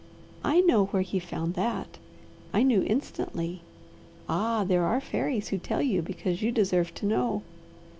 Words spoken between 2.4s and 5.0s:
I knew instantly. Ah, there are